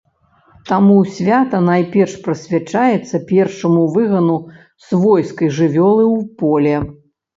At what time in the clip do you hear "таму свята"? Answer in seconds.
0.69-1.59